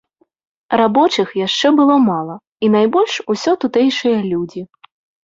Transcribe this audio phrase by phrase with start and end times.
[0.79, 4.61] Рабочых яшчэ было мала і найбольш усё тутэйшыя людзі.